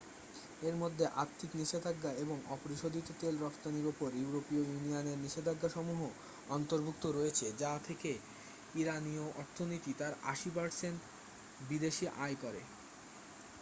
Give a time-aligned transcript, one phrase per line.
[0.61, 5.99] এর মধ্যে আর্থিক নিষেধাজ্ঞা এবং অপরিশোধিত তেল রফতানির উপর ইউরোপীয় ইউনিয়নের নিষেধাজ্ঞাসমূহ
[6.49, 8.11] অন্তর্ভুক্ত রয়েছে যা থেকে
[8.75, 10.95] ইরানিয় অর্থনীতি তার 80%
[11.69, 12.61] বিদেশী আয় করে